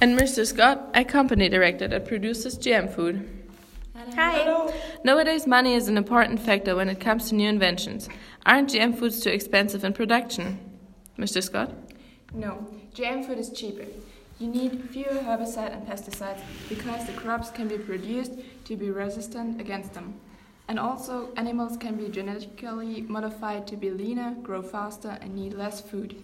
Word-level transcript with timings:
And 0.00 0.16
Mr. 0.16 0.46
Scott, 0.46 0.90
a 0.94 1.04
company 1.04 1.48
director 1.48 1.88
that 1.88 2.06
produces 2.06 2.56
GM 2.56 2.94
food. 2.94 3.28
Hi. 4.14 4.38
Hello. 4.38 4.72
Nowadays, 5.02 5.44
money 5.44 5.74
is 5.74 5.88
an 5.88 5.96
important 5.96 6.38
factor 6.38 6.76
when 6.76 6.88
it 6.88 7.00
comes 7.00 7.28
to 7.28 7.34
new 7.34 7.48
inventions. 7.48 8.08
Aren't 8.46 8.70
GM 8.70 8.96
foods 8.96 9.20
too 9.20 9.30
expensive 9.30 9.82
in 9.82 9.92
production? 9.92 10.60
Mr. 11.18 11.42
Scott? 11.42 11.72
No, 12.32 12.64
GM 12.94 13.26
food 13.26 13.38
is 13.38 13.50
cheaper. 13.50 13.86
You 14.38 14.46
need 14.46 14.88
fewer 14.90 15.20
herbicides 15.20 15.72
and 15.72 15.84
pesticides 15.84 16.42
because 16.68 17.04
the 17.06 17.12
crops 17.14 17.50
can 17.50 17.66
be 17.66 17.76
produced 17.76 18.34
to 18.66 18.76
be 18.76 18.90
resistant 18.90 19.60
against 19.60 19.94
them. 19.94 20.14
And 20.68 20.78
also, 20.78 21.30
animals 21.36 21.76
can 21.76 21.96
be 21.96 22.08
genetically 22.08 23.02
modified 23.02 23.66
to 23.66 23.76
be 23.76 23.90
leaner, 23.90 24.36
grow 24.44 24.62
faster, 24.62 25.18
and 25.20 25.34
need 25.34 25.54
less 25.54 25.80
food. 25.80 26.22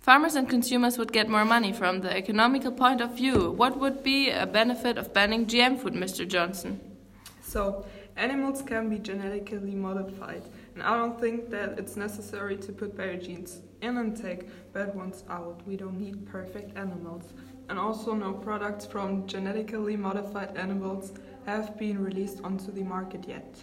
Farmers 0.00 0.34
and 0.34 0.48
consumers 0.48 0.96
would 0.96 1.12
get 1.12 1.28
more 1.28 1.44
money 1.44 1.74
from 1.74 2.00
the 2.00 2.16
economical 2.16 2.72
point 2.72 3.02
of 3.02 3.14
view. 3.14 3.50
What 3.50 3.78
would 3.78 4.02
be 4.02 4.30
a 4.30 4.46
benefit 4.46 4.96
of 4.96 5.12
banning 5.12 5.44
GM 5.44 5.78
food, 5.78 5.92
Mr. 5.92 6.26
Johnson? 6.26 6.80
So, 7.42 7.84
animals 8.16 8.62
can 8.62 8.88
be 8.88 8.98
genetically 8.98 9.74
modified, 9.74 10.42
and 10.72 10.82
I 10.82 10.96
don't 10.96 11.20
think 11.20 11.50
that 11.50 11.78
it's 11.78 11.96
necessary 11.96 12.56
to 12.56 12.72
put 12.72 12.96
better 12.96 13.18
genes 13.18 13.60
in 13.82 13.98
and 13.98 14.16
take 14.16 14.72
bad 14.72 14.94
ones 14.94 15.22
out. 15.28 15.60
We 15.66 15.76
don't 15.76 16.00
need 16.00 16.26
perfect 16.26 16.78
animals. 16.78 17.34
And 17.68 17.78
also, 17.78 18.14
no 18.14 18.32
products 18.32 18.86
from 18.86 19.26
genetically 19.26 19.98
modified 19.98 20.56
animals 20.56 21.12
have 21.44 21.78
been 21.78 22.02
released 22.02 22.40
onto 22.42 22.72
the 22.72 22.84
market 22.84 23.28
yet. 23.28 23.62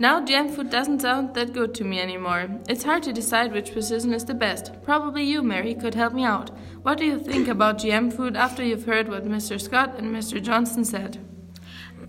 Now, 0.00 0.20
GM 0.24 0.54
food 0.54 0.70
doesn't 0.70 1.00
sound 1.00 1.34
that 1.34 1.52
good 1.52 1.74
to 1.74 1.84
me 1.84 1.98
anymore. 1.98 2.48
It's 2.68 2.84
hard 2.84 3.02
to 3.02 3.12
decide 3.12 3.52
which 3.52 3.72
position 3.72 4.14
is 4.14 4.24
the 4.24 4.34
best. 4.34 4.70
Probably 4.84 5.24
you, 5.24 5.42
Mary, 5.42 5.74
could 5.74 5.96
help 5.96 6.12
me 6.12 6.22
out. 6.22 6.50
What 6.82 6.98
do 6.98 7.04
you 7.04 7.18
think 7.18 7.48
about 7.48 7.78
GM 7.78 8.12
food 8.12 8.36
after 8.36 8.62
you've 8.62 8.84
heard 8.84 9.08
what 9.08 9.26
Mr. 9.26 9.60
Scott 9.60 9.96
and 9.98 10.14
Mr. 10.14 10.40
Johnson 10.40 10.84
said? 10.84 11.18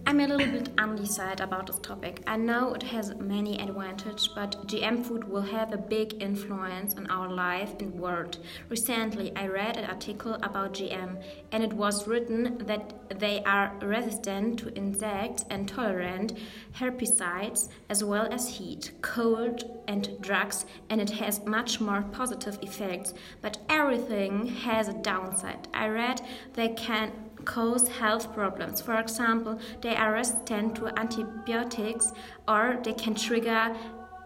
I'm 0.05 0.19
a 0.19 0.28
little 0.28 0.52
bit 0.52 0.69
undecided 0.78 1.39
about 1.39 1.67
this 1.67 1.80
topic. 1.80 2.23
I 2.25 2.36
know 2.36 2.73
it 2.73 2.83
has 2.83 3.16
many 3.16 3.59
advantages, 3.59 4.28
but 4.28 4.67
GM 4.67 5.06
food 5.06 5.23
will 5.23 5.44
have 5.44 5.72
a 5.72 5.78
big 5.78 6.22
influence 6.22 6.95
on 6.95 7.06
our 7.11 7.31
life 7.31 7.73
and 7.80 7.94
world. 7.94 8.39
Recently, 8.69 9.31
I 9.36 9.47
read 9.47 9.78
an 9.78 9.86
article 9.86 10.33
about 10.41 10.73
GM, 10.73 11.22
and 11.52 11.64
it 11.64 11.73
was 11.73 12.08
written 12.08 12.58
that 12.66 13.19
they 13.19 13.44
are 13.44 13.75
resistant 13.81 14.59
to 14.59 14.73
insects 14.73 15.45
and 15.50 15.67
tolerant 15.67 16.34
herbicides 16.75 17.69
as 17.89 18.03
well 18.03 18.28
as 18.31 18.58
heat, 18.58 18.91
cold, 19.02 19.63
and 19.88 20.19
drugs, 20.22 20.66
and 20.89 21.00
it 21.00 21.11
has 21.11 21.45
much 21.45 21.80
more 21.80 22.02
positive 22.11 22.58
effects. 22.61 23.13
But 23.41 23.59
everything 23.69 24.47
has 24.47 24.88
a 24.88 24.94
downside. 24.94 25.67
I 25.73 25.88
read 25.88 26.22
they 26.53 26.69
can 26.69 27.11
cause 27.50 27.88
health 27.88 28.31
problems. 28.33 28.80
For 28.80 29.00
example, 29.00 29.59
they 29.81 29.95
are 29.95 30.14
resistant 30.14 30.75
to 30.75 30.88
antibiotics 31.00 32.11
or 32.47 32.80
they 32.83 32.94
can 32.94 33.16
trigger 33.16 33.75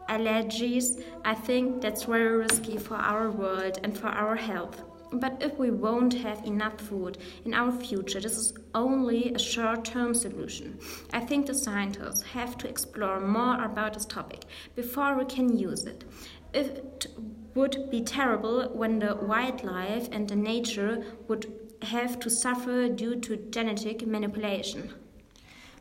allergies. 0.10 1.02
I 1.24 1.34
think 1.34 1.82
that's 1.82 2.04
very 2.04 2.36
risky 2.38 2.78
for 2.78 2.96
our 2.96 3.32
world 3.32 3.80
and 3.84 3.98
for 3.98 4.08
our 4.08 4.36
health. 4.36 4.84
But 5.14 5.42
if 5.42 5.58
we 5.58 5.70
won't 5.72 6.14
have 6.16 6.44
enough 6.44 6.78
food 6.82 7.18
in 7.46 7.54
our 7.54 7.72
future, 7.72 8.20
this 8.20 8.38
is 8.38 8.54
only 8.74 9.34
a 9.34 9.40
short 9.40 9.86
term 9.86 10.14
solution. 10.14 10.80
I 11.14 11.22
think 11.22 11.46
the 11.46 11.54
scientists 11.54 12.24
have 12.24 12.58
to 12.58 12.68
explore 12.68 13.20
more 13.22 13.64
about 13.64 13.94
this 13.94 14.06
topic 14.06 14.42
before 14.76 15.16
we 15.16 15.26
can 15.26 15.58
use 15.58 15.86
it. 15.86 16.04
It 16.54 17.08
would 17.56 17.90
be 17.90 18.02
terrible 18.02 18.70
when 18.74 19.00
the 19.00 19.16
wildlife 19.16 20.10
and 20.12 20.28
the 20.28 20.36
nature 20.36 21.04
would 21.28 21.62
have 21.84 22.20
to 22.22 22.30
suffer 22.30 22.88
due 22.88 23.16
to 23.22 23.38
genetic 23.38 24.06
manipulation. 24.08 24.94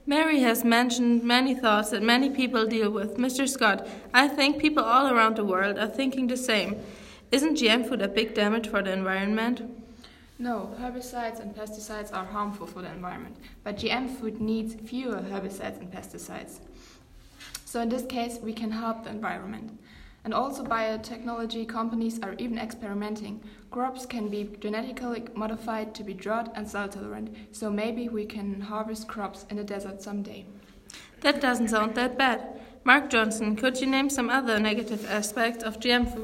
Mary 0.04 0.40
has 0.40 0.64
mentioned 0.64 1.22
many 1.22 1.54
thoughts 1.54 1.90
that 1.90 2.02
many 2.02 2.28
people 2.28 2.66
deal 2.66 2.90
with. 2.90 3.16
Mr. 3.16 3.48
Scott, 3.48 3.86
I 4.12 4.26
think 4.26 4.58
people 4.58 4.82
all 4.82 5.06
around 5.12 5.36
the 5.36 5.44
world 5.44 5.78
are 5.78 5.86
thinking 5.86 6.26
the 6.26 6.36
same. 6.36 6.80
Isn't 7.30 7.56
GM 7.56 7.88
food 7.88 8.02
a 8.02 8.08
big 8.08 8.34
damage 8.34 8.68
for 8.68 8.82
the 8.82 8.92
environment? 8.92 9.62
No, 10.38 10.74
herbicides 10.80 11.38
and 11.38 11.54
pesticides 11.54 12.12
are 12.12 12.24
harmful 12.24 12.66
for 12.66 12.82
the 12.82 12.90
environment, 12.90 13.36
but 13.62 13.76
GM 13.76 14.10
food 14.18 14.40
needs 14.40 14.74
fewer 14.74 15.20
herbicides 15.20 15.78
and 15.78 15.92
pesticides. 15.92 16.58
So, 17.64 17.80
in 17.80 17.88
this 17.88 18.04
case, 18.04 18.38
we 18.42 18.52
can 18.52 18.72
help 18.72 19.04
the 19.04 19.10
environment. 19.10 19.78
And 20.24 20.32
also, 20.32 20.62
biotechnology 20.62 21.68
companies 21.68 22.20
are 22.22 22.34
even 22.38 22.58
experimenting. 22.58 23.42
Crops 23.70 24.06
can 24.06 24.28
be 24.28 24.50
genetically 24.60 25.24
modified 25.34 25.94
to 25.96 26.04
be 26.04 26.14
drought 26.14 26.52
and 26.54 26.68
salt 26.68 26.92
tolerant, 26.92 27.34
so 27.50 27.70
maybe 27.70 28.08
we 28.08 28.24
can 28.24 28.60
harvest 28.60 29.08
crops 29.08 29.46
in 29.50 29.56
the 29.56 29.64
desert 29.64 30.00
someday. 30.00 30.44
That 31.22 31.40
doesn't 31.40 31.68
sound 31.68 31.96
that 31.96 32.16
bad. 32.16 32.60
Mark 32.84 33.10
Johnson, 33.10 33.56
could 33.56 33.80
you 33.80 33.86
name 33.86 34.10
some 34.10 34.28
other 34.28 34.58
negative 34.58 35.08
aspects 35.08 35.62
of 35.64 35.78
GM 35.78 36.12
food? 36.12 36.20